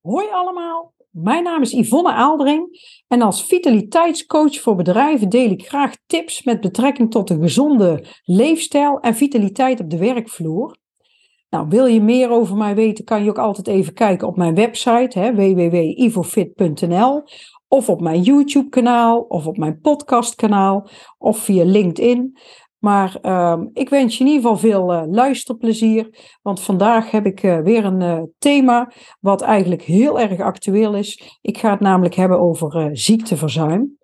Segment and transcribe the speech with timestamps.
[0.00, 2.68] Hoi allemaal, mijn naam is Yvonne Aaldering
[3.08, 9.00] en als vitaliteitscoach voor bedrijven deel ik graag tips met betrekking tot een gezonde leefstijl
[9.00, 10.76] en vitaliteit op de werkvloer.
[11.50, 14.54] Nou, wil je meer over mij weten, kan je ook altijd even kijken op mijn
[14.54, 17.22] website www.ivofit.nl
[17.68, 20.88] of op mijn YouTube-kanaal of op mijn podcastkanaal
[21.18, 22.38] of via LinkedIn.
[22.80, 26.36] Maar uh, ik wens je in ieder geval veel uh, luisterplezier.
[26.42, 31.38] Want vandaag heb ik uh, weer een uh, thema wat eigenlijk heel erg actueel is.
[31.40, 33.98] Ik ga het namelijk hebben over ziekteverzuim.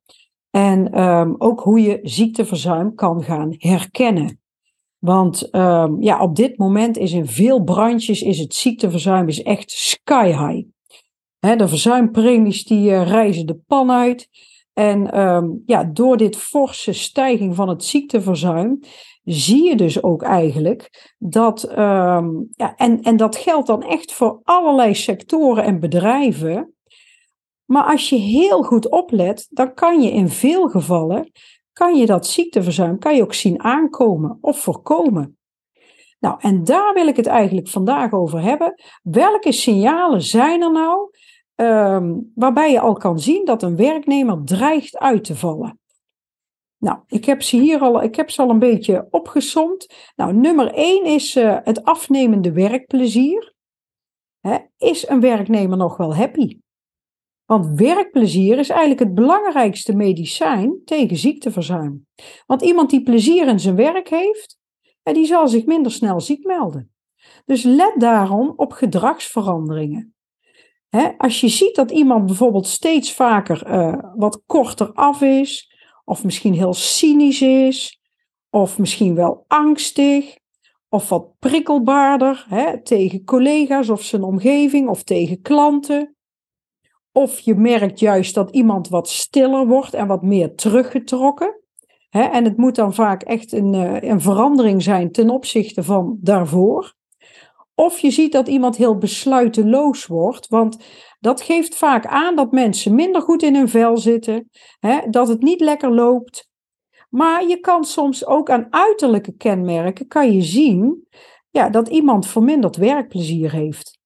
[0.51, 4.41] En um, ook hoe je ziekteverzuim kan gaan herkennen.
[4.99, 9.71] Want um, ja, op dit moment is in veel branches is het ziekteverzuim is echt
[9.71, 10.67] sky high.
[11.59, 14.29] De verzuimpremies die reizen de pan uit.
[14.79, 18.79] En um, ja, door dit forse stijging van het ziekteverzuim
[19.25, 24.41] zie je dus ook eigenlijk dat, um, ja, en, en dat geldt dan echt voor
[24.43, 26.75] allerlei sectoren en bedrijven.
[27.65, 31.33] Maar als je heel goed oplet, dan kan je in veel gevallen,
[31.73, 35.39] kan je dat ziekteverzuim, kan je ook zien aankomen of voorkomen.
[36.19, 38.75] Nou, en daar wil ik het eigenlijk vandaag over hebben.
[39.03, 41.11] Welke signalen zijn er nou
[41.57, 45.79] Um, waarbij je al kan zien dat een werknemer dreigt uit te vallen.
[46.79, 49.95] Nou, ik heb ze hier al, ik heb ze al een beetje opgesomd.
[50.17, 53.55] Nou, nummer 1 is uh, het afnemende werkplezier.
[54.77, 56.59] Is een werknemer nog wel happy?
[57.45, 62.07] Want werkplezier is eigenlijk het belangrijkste medicijn tegen ziekteverzuim.
[62.47, 64.59] Want iemand die plezier in zijn werk heeft,
[65.03, 66.95] die zal zich minder snel ziek melden.
[67.45, 70.16] Dus let daarom op gedragsveranderingen
[71.19, 76.55] als je ziet dat iemand bijvoorbeeld steeds vaker uh, wat korter af is, of misschien
[76.55, 78.01] heel cynisch is,
[78.51, 80.39] of misschien wel angstig,
[80.89, 82.47] of wat prikkelbaarder
[82.83, 86.17] tegen collega's of zijn omgeving of tegen klanten.
[87.13, 91.61] Of je merkt juist dat iemand wat stiller wordt en wat meer teruggetrokken.
[92.11, 96.96] en het moet dan vaak echt een, uh, een verandering zijn ten opzichte van daarvoor.
[97.79, 100.77] Of je ziet dat iemand heel besluiteloos wordt, want
[101.21, 105.43] dat geeft vaak aan dat mensen minder goed in hun vel zitten, hè, dat het
[105.43, 106.49] niet lekker loopt.
[107.11, 111.07] Maar je kan soms ook aan uiterlijke kenmerken kan je zien
[111.51, 113.99] ja, dat iemand verminderd werkplezier heeft.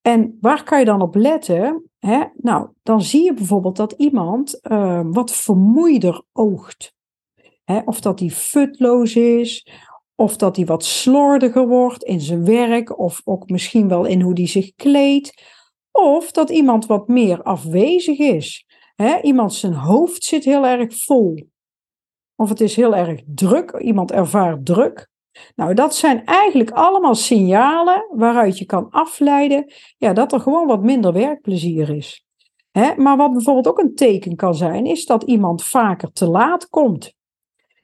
[0.00, 1.90] En waar kan je dan op letten?
[1.98, 2.24] Hè?
[2.34, 6.94] Nou, dan zie je bijvoorbeeld dat iemand uh, wat vermoeider oogt.
[7.64, 7.80] Hè?
[7.84, 9.68] Of dat hij futloos is,
[10.22, 14.32] of dat hij wat slordiger wordt in zijn werk, of ook misschien wel in hoe
[14.34, 15.42] hij zich kleedt.
[15.90, 18.66] Of dat iemand wat meer afwezig is.
[19.22, 21.46] iemand zijn hoofd zit heel erg vol.
[22.36, 25.08] Of het is heel erg druk, iemand ervaart druk.
[25.54, 30.82] Nou, dat zijn eigenlijk allemaal signalen waaruit je kan afleiden ja, dat er gewoon wat
[30.82, 32.24] minder werkplezier is.
[32.96, 37.14] maar wat bijvoorbeeld ook een teken kan zijn, is dat iemand vaker te laat komt.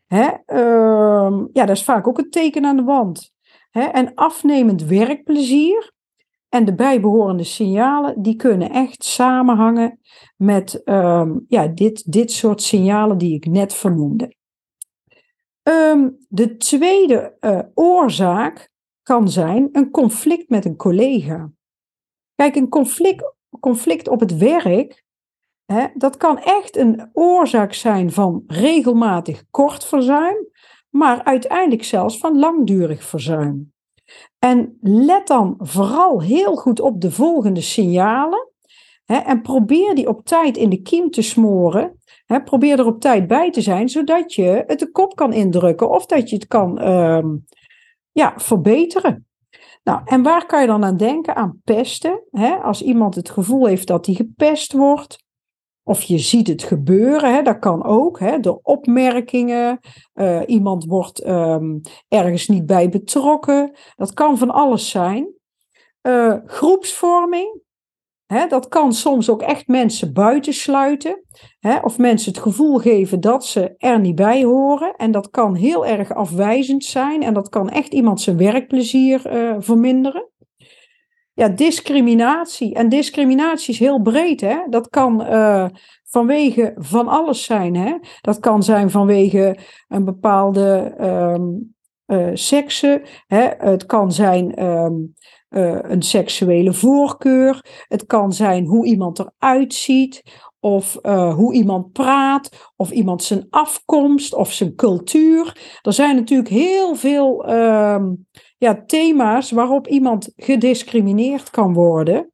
[0.08, 0.28] Hè?
[0.46, 3.32] Uh, ja, dat is vaak ook een teken aan de wand.
[3.70, 3.82] Hè?
[3.82, 5.92] En afnemend werkplezier
[6.48, 10.00] en de bijbehorende signalen, die kunnen echt samenhangen
[10.36, 14.36] met um, ja, dit, dit soort signalen die ik net vernoemde.
[15.62, 18.70] Um, de tweede uh, oorzaak
[19.02, 21.50] kan zijn een conflict met een collega.
[22.34, 25.04] Kijk, een conflict, conflict op het werk
[25.94, 30.48] Dat kan echt een oorzaak zijn van regelmatig kort verzuim,
[30.90, 33.72] maar uiteindelijk zelfs van langdurig verzuim.
[34.38, 38.48] En let dan vooral heel goed op de volgende signalen
[39.06, 41.98] en probeer die op tijd in de kiem te smoren.
[42.44, 46.06] Probeer er op tijd bij te zijn, zodat je het de kop kan indrukken of
[46.06, 47.24] dat je het kan uh,
[48.12, 49.26] ja, verbeteren.
[49.84, 51.36] Nou, en waar kan je dan aan denken?
[51.36, 52.22] Aan pesten.
[52.62, 55.26] Als iemand het gevoel heeft dat hij gepest wordt,
[55.88, 59.78] of je ziet het gebeuren, hè, dat kan ook, hè, door opmerkingen.
[60.14, 63.72] Uh, iemand wordt um, ergens niet bij betrokken.
[63.96, 65.28] Dat kan van alles zijn.
[66.02, 67.60] Uh, groepsvorming,
[68.26, 71.24] hè, dat kan soms ook echt mensen buitensluiten.
[71.58, 74.94] Hè, of mensen het gevoel geven dat ze er niet bij horen.
[74.96, 77.22] En dat kan heel erg afwijzend zijn.
[77.22, 80.28] En dat kan echt iemand zijn werkplezier uh, verminderen
[81.38, 82.74] ja, discriminatie.
[82.74, 84.40] En discriminatie is heel breed.
[84.40, 84.56] Hè?
[84.70, 85.66] Dat kan uh,
[86.04, 87.76] vanwege van alles zijn.
[87.76, 87.94] Hè?
[88.20, 89.56] Dat kan zijn vanwege
[89.88, 91.74] een bepaalde um,
[92.06, 93.02] uh, seksen.
[93.26, 93.48] Hè?
[93.58, 95.14] Het kan zijn um,
[95.50, 97.64] uh, een seksuele voorkeur.
[97.88, 100.22] Het kan zijn hoe iemand eruit ziet.
[100.60, 105.78] Of uh, hoe iemand praat, of iemand zijn afkomst, of zijn cultuur.
[105.82, 108.02] Er zijn natuurlijk heel veel uh,
[108.58, 112.32] ja, thema's waarop iemand gediscrimineerd kan worden.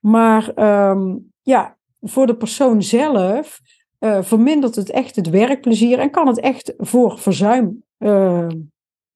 [0.00, 3.60] Maar ehm, ja, voor de persoon zelf
[4.00, 8.48] uh, vermindert het echt het werkplezier en kan het echt voor verzuim uh,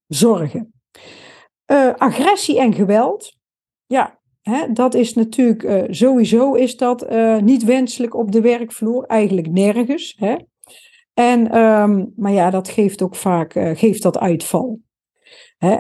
[0.07, 0.73] zorgen.
[1.67, 3.37] Uh, agressie en geweld,
[3.87, 4.19] ja,
[4.73, 7.11] dat is natuurlijk sowieso is dat
[7.43, 10.17] niet wenselijk op de werkvloer, eigenlijk nergens.
[10.19, 10.35] Hè.
[11.15, 14.79] En, um, maar ja, dat geeft ook vaak geeft dat uitval.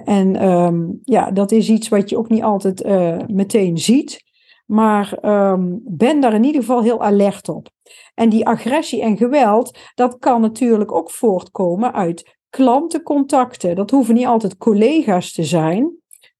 [0.05, 2.85] En um, ja, dat is iets wat je ook niet altijd
[3.29, 4.23] meteen ziet.
[4.67, 7.69] Maar um, ben daar in ieder geval heel alert op.
[8.15, 13.77] En die agressie en geweld, dat kan natuurlijk ook voortkomen uit klantencontacten.
[13.77, 15.97] Dat hoeven niet altijd collega's te zijn,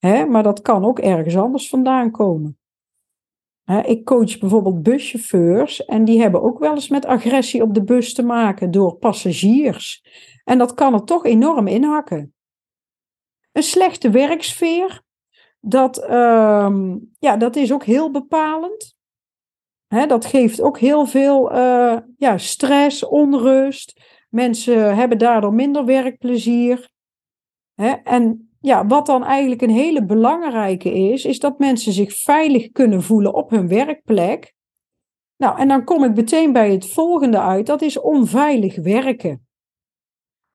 [0.09, 2.59] hè, maar dat kan ook ergens anders vandaan komen.
[3.63, 7.85] Hè, ik coach bijvoorbeeld buschauffeurs en die hebben ook wel eens met agressie op de
[7.85, 10.05] bus te maken door passagiers.
[10.45, 12.35] En dat kan er toch enorm inhakken.
[13.53, 15.03] Een slechte werksfeer,
[15.61, 18.97] dat, um, ja, dat is ook heel bepalend.
[19.89, 24.01] Dat geeft ook heel veel uh, ja, stress, onrust.
[24.29, 26.91] Mensen hebben daardoor minder werkplezier.
[28.05, 33.03] En ja, wat dan eigenlijk een hele belangrijke is, is dat mensen zich veilig kunnen
[33.03, 34.55] voelen op hun werkplek.
[35.37, 39.47] Nou, en dan kom ik meteen bij het volgende uit, dat is onveilig werken.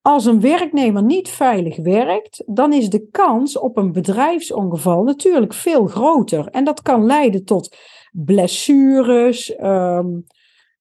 [0.01, 5.85] Als een werknemer niet veilig werkt, dan is de kans op een bedrijfsongeval natuurlijk veel
[5.85, 6.47] groter.
[6.47, 7.77] En dat kan leiden tot
[8.11, 10.23] blessures, um,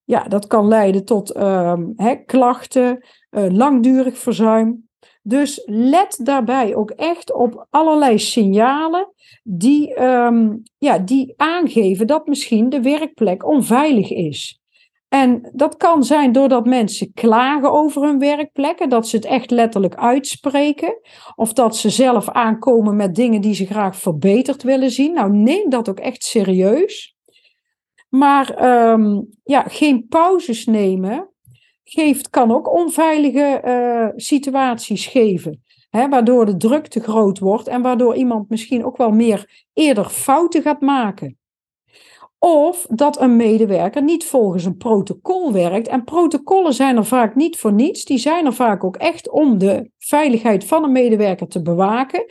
[0.05, 1.95] ja, dat kan leiden tot um,
[2.27, 4.88] klachten, uh, langdurig verzuim.
[5.29, 12.69] Dus let daarbij ook echt op allerlei signalen die, um, ja, die aangeven dat misschien
[12.69, 14.61] de werkplek onveilig is.
[15.09, 19.95] En dat kan zijn doordat mensen klagen over hun werkplekken, dat ze het echt letterlijk
[19.95, 21.01] uitspreken,
[21.35, 25.15] of dat ze zelf aankomen met dingen die ze graag verbeterd willen zien.
[25.15, 27.17] Nou, neem dat ook echt serieus.
[28.09, 31.29] Maar um, ja, geen pauzes nemen
[31.91, 35.63] geeft, kan ook onveilige uh, situaties geven.
[35.91, 40.05] Hè, waardoor de druk te groot wordt en waardoor iemand misschien ook wel meer eerder
[40.05, 41.39] fouten gaat maken.
[42.39, 45.89] Of dat een medewerker niet volgens een protocol werkt.
[45.89, 48.05] En protocollen zijn er vaak niet voor niets.
[48.05, 52.27] Die zijn er vaak ook echt om de veiligheid van een medewerker te bewaken.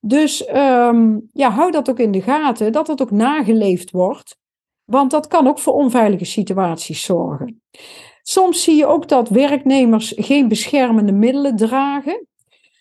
[0.00, 4.38] Dus um, ja, hou dat ook in de gaten, dat het ook nageleefd wordt.
[4.84, 7.62] Want dat kan ook voor onveilige situaties zorgen.
[8.22, 12.26] Soms zie je ook dat werknemers geen beschermende middelen dragen.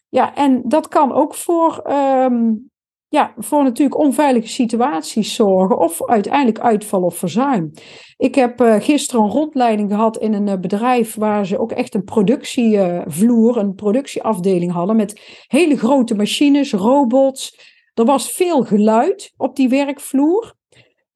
[0.10, 2.70] Ja, en dat kan ook voor um,
[3.10, 7.72] ja, voor natuurlijk onveilige situaties zorgen of uiteindelijk uitval of verzuim.
[8.18, 11.96] Ik heb uh, gisteren een rondleiding gehad in een uh, bedrijf waar ze ook echt
[11.96, 17.60] een productievloer, uh, een productieafdeling hadden met hele grote machines, robots.
[17.94, 20.58] Er was veel geluid op die werkvloer.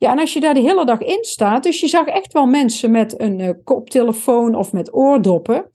[0.04, 2.46] Ja, en als je daar de hele dag in staat, dus je zag echt wel
[2.46, 5.72] mensen met een koptelefoon of met oordoppen.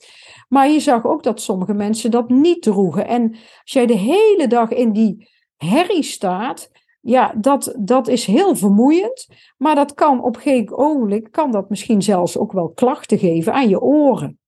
[0.49, 3.07] Maar je zag ook dat sommige mensen dat niet droegen.
[3.07, 6.71] En als jij de hele dag in die herrie staat,
[7.01, 9.29] ja, dat, dat is heel vermoeiend.
[9.57, 13.53] Maar dat kan op een gegeven ogenblik, kan dat misschien zelfs ook wel klachten geven
[13.53, 14.39] aan je oren.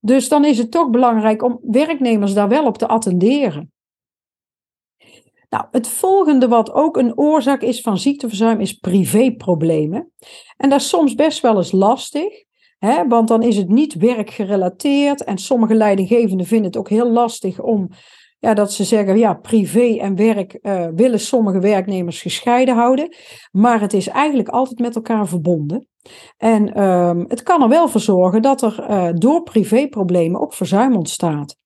[0.00, 3.72] Dus dan is het toch belangrijk om werknemers daar wel op te attenderen.
[5.48, 10.12] Nou, het volgende wat ook een oorzaak is van ziekteverzuim is privéproblemen.
[10.56, 12.44] En dat is soms best wel eens lastig,
[12.78, 17.60] hè, want dan is het niet werkgerelateerd en sommige leidinggevenden vinden het ook heel lastig
[17.60, 17.88] om
[18.38, 23.14] ja, dat ze zeggen, ja, privé en werk uh, willen sommige werknemers gescheiden houden.
[23.50, 25.86] Maar het is eigenlijk altijd met elkaar verbonden.
[26.36, 30.96] En um, het kan er wel voor zorgen dat er uh, door privéproblemen ook verzuim
[30.96, 31.57] ontstaat.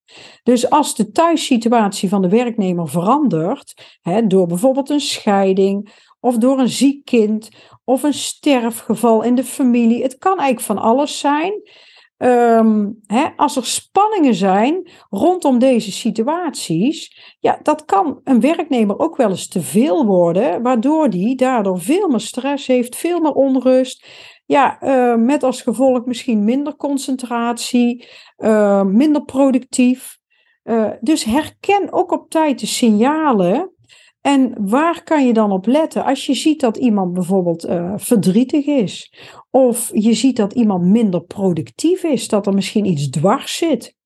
[0.42, 6.58] Dus als de thuissituatie van de werknemer verandert, hè, door bijvoorbeeld een scheiding of door
[6.58, 7.48] een ziek kind
[7.84, 11.52] of een sterfgeval in de familie, het kan eigenlijk van alles zijn.
[12.22, 19.16] Um, hè, als er spanningen zijn rondom deze situaties, ja, dat kan een werknemer ook
[19.16, 24.06] wel eens te veel worden, waardoor die daardoor veel meer stress heeft, veel meer onrust.
[24.52, 30.18] Ja, uh, met als gevolg misschien minder concentratie, uh, minder productief.
[30.64, 33.72] Uh, dus herken ook op tijd de signalen
[34.20, 36.04] en waar kan je dan op letten?
[36.04, 39.14] Als je ziet dat iemand bijvoorbeeld verdrietig is,
[39.50, 43.96] of je ziet dat iemand minder productief is, dat er misschien iets dwars zit.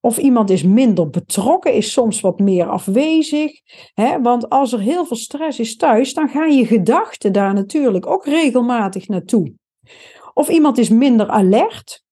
[0.00, 3.52] Of iemand is minder betrokken, is soms wat meer afwezig.
[3.94, 4.20] Hè?
[4.20, 8.24] Want als er heel veel stress is thuis, dan gaan je gedachten daar natuurlijk ook
[8.24, 9.54] regelmatig naartoe.
[10.38, 12.04] Of iemand is minder alert.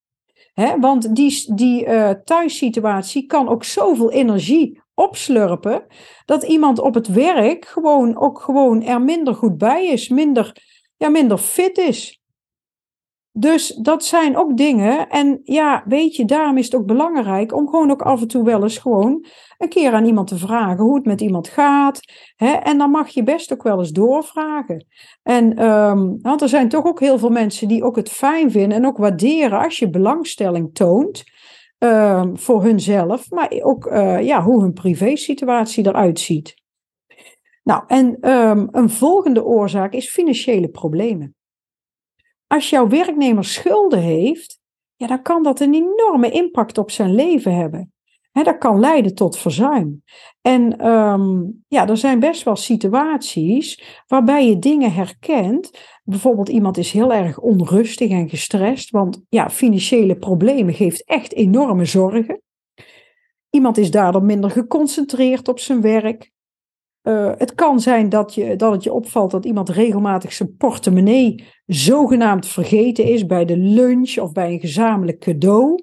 [0.53, 0.79] Hè?
[0.79, 5.87] Want die, die uh, thuissituatie kan ook zoveel energie opslurpen,
[6.25, 10.57] dat iemand op het werk gewoon ook gewoon er minder goed bij is, minder,
[10.97, 12.23] ja, minder fit is.
[13.37, 15.09] Dus dat zijn ook dingen.
[15.09, 18.45] En ja, weet je, daarom is het ook belangrijk om gewoon ook af en toe
[18.45, 19.25] wel eens gewoon
[19.59, 22.01] een keer aan iemand te vragen hoe het met iemand gaat.
[22.37, 22.53] Hè?
[22.53, 24.87] En dan mag je best ook wel eens doorvragen.
[25.23, 28.79] En, ehm, want er zijn toch ook heel veel mensen die ook het fijn vinden
[28.79, 31.23] en ook waarderen als je belangstelling toont.
[31.79, 36.55] Um, voor hunzelf, maar ook uh, ja, hoe hun privésituatie eruit ziet.
[37.63, 41.35] Nou, en um, een volgende oorzaak is financiële problemen.
[42.47, 44.59] Als jouw werknemer schulden heeft,
[44.97, 47.93] ja, dan kan dat een enorme impact op zijn leven hebben.
[48.33, 50.03] He, dat kan leiden tot verzuim.
[50.41, 55.71] En um, ja, er zijn best wel situaties waarbij je dingen herkent.
[56.05, 61.85] Bijvoorbeeld iemand is heel erg onrustig en gestrest, want ja, financiële problemen geeft echt enorme
[61.85, 62.43] zorgen.
[63.51, 66.33] Iemand is daardoor minder geconcentreerd op zijn werk.
[67.05, 71.45] Uh, het kan zijn dat, je, dat het je opvalt dat iemand regelmatig zijn portemonnee
[71.67, 75.83] zogenaamd vergeten is bij de lunch of bij een gezamenlijk cadeau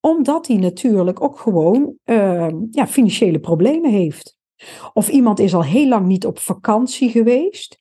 [0.00, 4.36] omdat hij natuurlijk ook gewoon uh, ja, financiële problemen heeft.
[4.92, 7.80] Of iemand is al heel lang niet op vakantie geweest,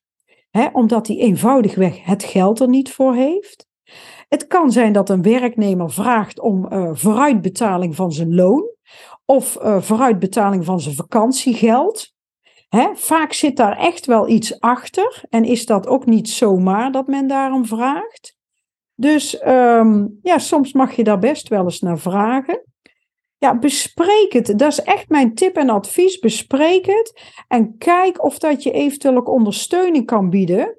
[0.50, 3.68] hè, omdat hij eenvoudigweg het geld er niet voor heeft.
[4.28, 8.70] Het kan zijn dat een werknemer vraagt om uh, vooruitbetaling van zijn loon
[9.26, 12.16] of uh, vooruitbetaling van zijn vakantiegeld.
[12.94, 17.28] Vaak zit daar echt wel iets achter en is dat ook niet zomaar dat men
[17.28, 18.36] daarom vraagt.
[18.96, 22.64] Dus um, ja, soms mag je daar best wel eens naar vragen.
[23.40, 24.60] Ja, bespreek het.
[24.60, 26.20] Dat is echt mijn tip en advies.
[26.20, 30.78] Bespreek het en kijk of dat je eventueel ook ondersteuning kan bieden.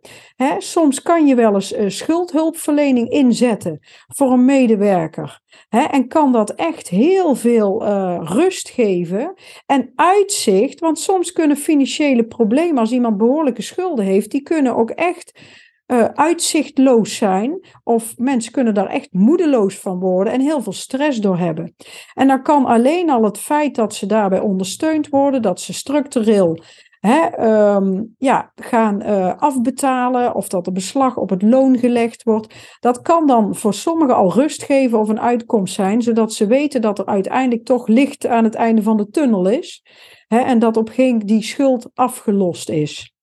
[0.58, 5.40] Soms kan je wel eens uh, schuldhulpverlening inzetten voor een medewerker.
[5.68, 9.34] En kan dat echt heel veel uh, rust geven
[9.66, 10.80] en uitzicht.
[10.80, 15.40] Want soms kunnen financiële problemen, als iemand behoorlijke schulden heeft, die kunnen ook echt
[15.88, 17.66] uh, uitzichtloos zijn.
[17.84, 21.74] Of mensen kunnen daar echt moedeloos van worden en heel veel stress door hebben.
[22.14, 26.58] En dan kan alleen al het feit dat ze daarbij ondersteund worden, dat ze structureel
[27.00, 32.54] hè, um, ja, gaan uh, afbetalen of dat er beslag op het loon gelegd wordt.
[32.80, 36.80] Dat kan dan voor sommigen al rust geven of een uitkomst zijn, zodat ze weten
[36.80, 39.84] dat er uiteindelijk toch licht aan het einde van de tunnel is.
[40.26, 43.16] Hè, en dat op geen die schuld afgelost is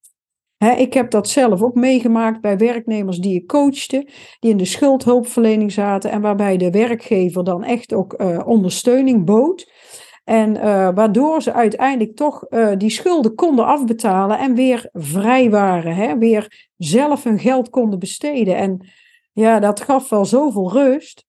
[0.72, 4.07] ik heb dat zelf ook meegemaakt bij werknemers die ik coachte,
[4.39, 9.72] die in de schuldhulpverlening zaten en waarbij de werkgever dan echt ook uh, ondersteuning bood.
[10.24, 15.95] En uh, waardoor ze uiteindelijk toch uh, die schulden konden afbetalen en weer vrij waren,
[15.95, 16.17] hè?
[16.17, 18.55] weer zelf hun geld konden besteden.
[18.55, 18.88] En
[19.34, 21.25] ja, dat gaf wel zoveel rust.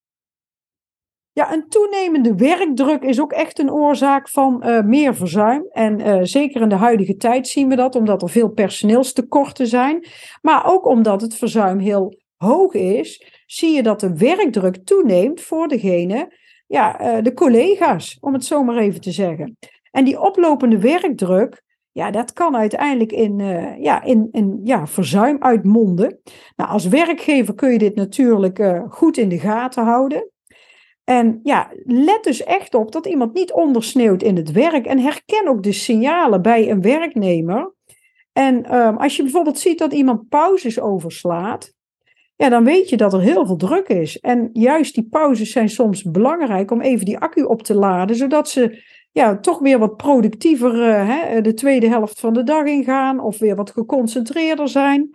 [1.36, 5.66] Ja, een toenemende werkdruk is ook echt een oorzaak van uh, meer verzuim.
[5.70, 10.06] En uh, zeker in de huidige tijd zien we dat, omdat er veel personeelstekorten zijn.
[10.42, 15.68] Maar ook omdat het verzuim heel hoog is, zie je dat de werkdruk toeneemt voor
[15.68, 16.32] degene,
[16.66, 19.56] ja, uh, de collega's, om het zo maar even te zeggen.
[19.90, 21.62] En die oplopende werkdruk,
[21.92, 23.38] ja, dat kan uiteindelijk in,
[23.80, 26.20] ja, in, in ja, verzuim uitmonden.
[26.56, 30.30] Nou, als werkgever kun je dit natuurlijk goed in de gaten houden.
[31.06, 34.86] En ja, let dus echt op dat iemand niet ondersneeuwt in het werk.
[34.86, 37.74] En herken ook de signalen bij een werknemer.
[38.32, 41.72] En um, als je bijvoorbeeld ziet dat iemand pauzes overslaat,
[42.36, 44.20] ja, dan weet je dat er heel veel druk is.
[44.20, 48.48] En juist die pauzes zijn soms belangrijk om even die accu op te laden, zodat
[48.48, 48.82] ze
[49.12, 53.38] ja, toch weer wat productiever uh, hè, de tweede helft van de dag ingaan of
[53.38, 55.10] weer wat geconcentreerder zijn.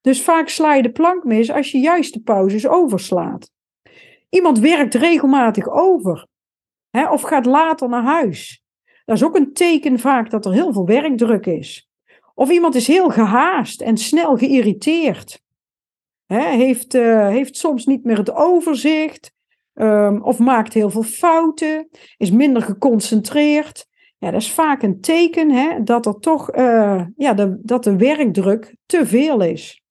[0.00, 3.54] Dus vaak sla je de plank mis als je juist de pauzes overslaat.
[4.28, 6.26] Iemand werkt regelmatig over
[6.90, 8.62] hè, of gaat later naar huis.
[9.04, 11.88] Dat is ook een teken vaak dat er heel veel werkdruk is.
[12.34, 15.42] Of iemand is heel gehaast en snel geïrriteerd.
[16.26, 19.34] Hè, heeft, uh, heeft soms niet meer het overzicht.
[19.74, 21.88] Um, of maakt heel veel fouten.
[22.16, 23.86] Is minder geconcentreerd.
[24.18, 28.76] Ja, dat is vaak een teken hè, dat er toch uh, ja, dat de werkdruk
[28.86, 29.82] te veel is.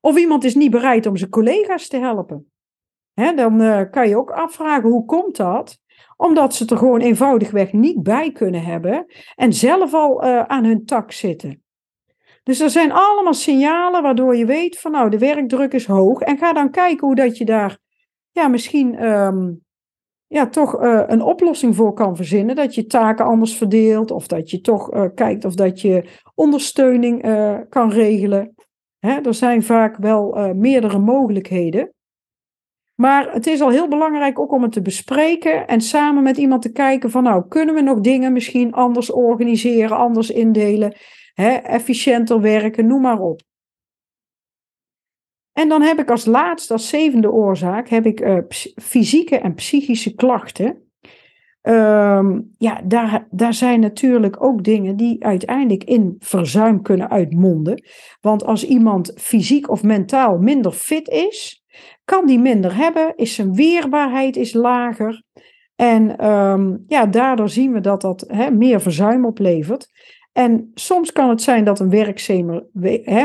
[0.00, 2.50] Of iemand is niet bereid om zijn collega's te helpen
[3.18, 5.78] dan uh, kan je ook afvragen hoe komt dat?
[6.16, 10.84] Omdat ze er gewoon eenvoudigweg niet bij kunnen hebben en zelf al uh, aan hun
[10.84, 11.62] tak zitten.
[12.42, 16.38] Dus er zijn allemaal signalen waardoor je weet van nou de werkdruk is hoog en
[16.38, 17.78] ga dan kijken hoe dat je daar
[18.30, 19.60] ja, misschien um,
[20.26, 22.56] ja, toch uh, een oplossing voor kan verzinnen.
[22.56, 27.22] Dat je taken anders verdeelt of dat je toch kijkt of dat je ondersteuning
[27.68, 28.54] kan regelen.
[28.98, 31.92] Hè, er zijn vaak wel meerdere mogelijkheden.
[33.00, 36.62] Maar het is al heel belangrijk ook om het te bespreken en samen met iemand
[36.62, 40.96] te kijken van nou, kunnen we nog dingen misschien anders organiseren, anders indelen,
[41.34, 43.40] hè, efficiënter werken, noem maar op.
[45.52, 48.38] En dan heb ik als laatste, als zevende oorzaak, heb ik uh,
[48.82, 50.90] fysieke en psychische klachten.
[51.60, 57.82] Ehm, ja, daar, daar zijn natuurlijk ook dingen die uiteindelijk in verzuim kunnen uitmonden.
[58.20, 61.57] Want als iemand fysiek of mentaal minder fit is,
[62.04, 65.22] kan die minder hebben, is zijn weerbaarheid is lager.
[65.76, 69.88] En um, ja, daardoor zien we dat dat meer verzuim oplevert.
[70.32, 72.64] En soms kan het zijn dat een werknemer,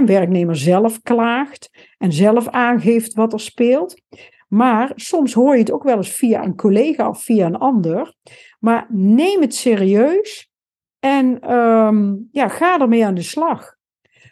[0.05, 4.01] werknemer zelf klaagt en zelf aangeeft wat er speelt.
[4.47, 8.13] Maar soms hoor je het ook wel eens via een collega of via een ander.
[8.59, 10.51] Maar neem het serieus
[10.99, 13.75] en um, ja, ga ermee aan de slag.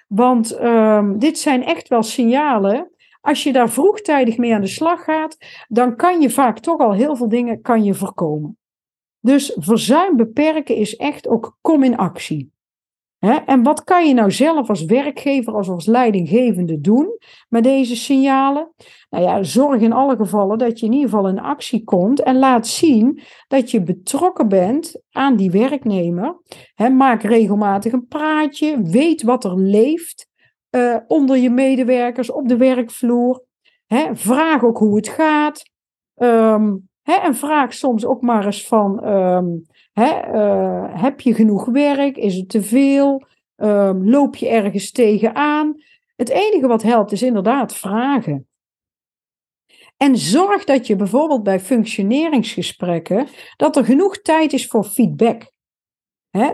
[0.08, 2.92] Want um, dit zijn echt wel signalen.
[3.22, 5.38] Als je daar vroegtijdig mee aan de slag gaat,
[5.68, 8.58] dan kan je vaak toch al heel veel dingen kan je voorkomen.
[9.20, 12.52] Dus verzuim beperken is echt ook kom in actie.
[13.46, 17.18] En wat kan je nou zelf als werkgever, als, als leidinggevende doen
[17.50, 18.74] met deze signalen?
[19.10, 22.38] Nou ja, zorg in alle gevallen dat je in ieder geval in actie komt en
[22.38, 26.42] laat zien dat je betrokken bent aan die werknemer.
[26.92, 30.31] maak regelmatig een praatje, weet wat er leeft
[30.72, 33.44] uh, onder je medewerkers op de werkvloer.
[34.14, 35.64] vraag ook hoe het gaat.
[36.16, 42.18] Um, en vraag soms ook maar eens van, um, uh, heb je genoeg werk?
[42.18, 43.24] Is het te veel?
[43.56, 45.76] Um, loop je ergens tegenaan?
[46.16, 48.48] Het enige wat helpt is inderdaad vragen.
[49.98, 55.52] En zorg dat je bijvoorbeeld bij functioneringsgesprekken, dat er genoeg tijd is voor feedback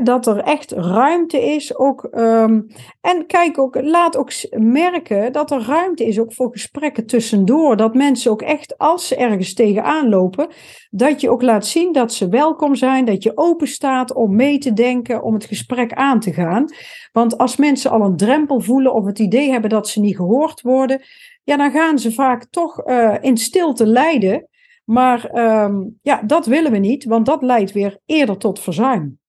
[0.03, 1.77] dat er echt ruimte is.
[1.77, 2.67] Ook, um,
[3.01, 7.77] en kijk ook, laat ook merken dat er ruimte is ook voor gesprekken tussendoor.
[7.77, 10.47] Dat mensen ook echt, als ze ergens tegenaan lopen,
[10.89, 13.05] dat je ook laat zien dat ze welkom zijn.
[13.05, 16.65] Dat je open staat om mee te denken, om het gesprek aan te gaan.
[17.11, 20.61] Want als mensen al een drempel voelen of het idee hebben dat ze niet gehoord
[20.61, 21.01] worden,
[21.43, 24.47] ja, dan gaan ze vaak toch uh, in stilte lijden.
[24.83, 29.19] Maar um, ja, dat willen we niet, want dat leidt weer eerder tot verzuim.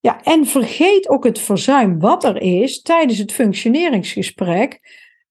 [0.00, 4.80] Ja, en vergeet ook het verzuim wat er is tijdens het functioneringsgesprek.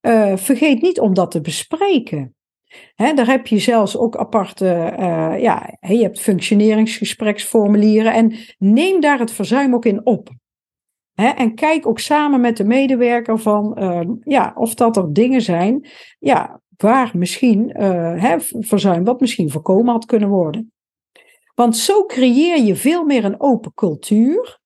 [0.02, 2.36] Uh, vergeet niet om dat te bespreken.
[2.96, 9.32] Daar heb je zelfs ook aparte, uh, ja, je hebt functioneringsgespreksformulieren en neem daar het
[9.32, 10.30] verzuim ook in op.
[11.16, 15.88] En kijk ook samen met de medewerker van, uh, ja, of dat er dingen zijn,
[16.20, 20.72] ja, waar misschien uh, verzuim wat misschien voorkomen had kunnen worden.
[21.56, 24.59] Want zo creëer je veel meer een open cultuur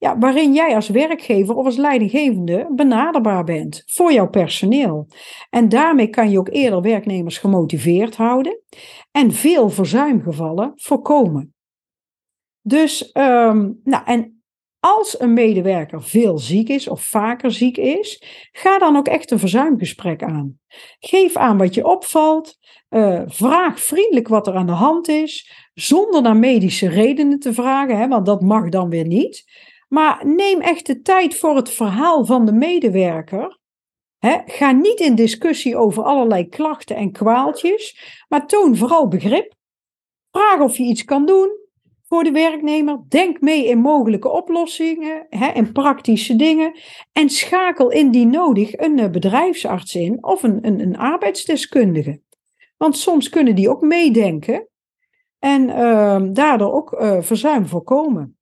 [0.00, 5.06] ja, waarin jij als werkgever of als leidinggevende benaderbaar bent voor jouw personeel.
[5.50, 8.60] En daarmee kan je ook eerder werknemers gemotiveerd houden
[9.10, 11.54] en veel verzuimgevallen voorkomen.
[12.62, 14.42] Dus, um, nou, en
[14.78, 19.38] als een medewerker veel ziek is of vaker ziek is, ga dan ook echt een
[19.38, 20.58] verzuimgesprek aan.
[20.98, 22.58] Geef aan wat je opvalt.
[22.90, 27.98] Uh, vraag vriendelijk wat er aan de hand is, zonder naar medische redenen te vragen,
[27.98, 29.44] hè, want dat mag dan weer niet.
[29.92, 33.58] Maar neem echt de tijd voor het verhaal van de medewerker.
[34.46, 39.54] ga niet in discussie over allerlei klachten en kwaaltjes, maar toon vooral begrip.
[40.30, 41.60] Vraag of je iets kan doen
[42.10, 42.98] voor de werknemer.
[43.08, 46.78] Denk mee in mogelijke oplossingen en praktische dingen.
[47.12, 52.20] En schakel indien nodig een eh, bedrijfsarts in of een, een, een arbeidsdeskundige.
[52.76, 54.68] Want soms kunnen die ook meedenken
[55.38, 58.39] en uh, daardoor ook uh, verzuim voorkomen.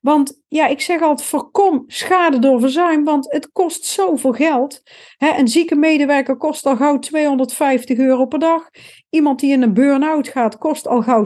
[0.00, 4.82] Want ja, ik zeg altijd: voorkom schade door verzuim, want het kost zoveel geld.
[5.18, 8.70] een zieke medewerker kost al gauw 250 euro per dag.
[9.10, 11.24] Iemand die in een burn-out gaat, kost al gauw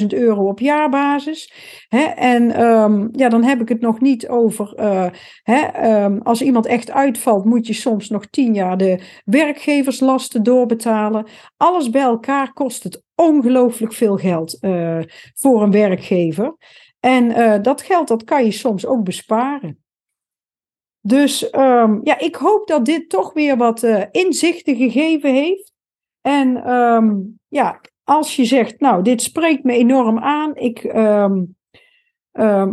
[0.00, 1.52] 60.000 euro op jaarbasis.
[2.16, 4.74] en ehm, ja, dan heb ik het nog niet over.
[5.44, 11.26] Uh, als iemand echt uitvalt, moet je soms nog 10 jaar de werkgeverslasten doorbetalen.
[11.56, 14.98] Alles bij elkaar kost het ongelooflijk veel geld uh,
[15.34, 16.56] voor een werkgever.
[17.00, 19.82] En uh, dat geld dat kan je soms ook besparen.
[21.00, 25.72] Dus um, ja, ik hoop dat dit toch weer wat uh, inzichten gegeven heeft.
[26.20, 31.56] En um, ja, als je zegt, nou, dit spreekt me enorm aan, ik um,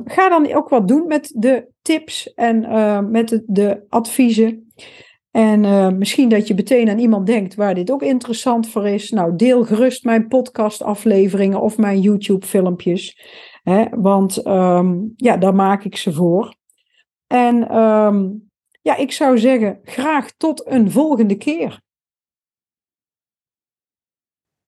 [0.06, 4.74] ga dan ook wat doen met de tips en uh, met de, adviezen.
[5.32, 9.10] En misschien dat je meteen aan iemand denkt waar dit ook interessant voor is.
[9.12, 13.18] Nou, deel gerust mijn podcastafleveringen of mijn YouTube-filmpjes.
[13.66, 16.56] Hè, want um, ja, daar maak ik ze voor.
[17.28, 18.50] En um,
[18.82, 21.82] ja, ik zou zeggen, graag tot een volgende keer.